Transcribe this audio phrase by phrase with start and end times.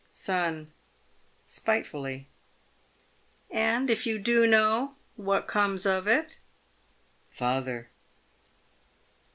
[0.13, 0.71] Son
[1.45, 2.27] (spitefully).
[3.51, 6.39] And, if you do know, what comes of it?
[7.29, 7.87] Father.